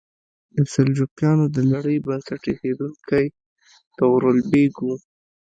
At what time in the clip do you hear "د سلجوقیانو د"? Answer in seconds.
0.55-1.57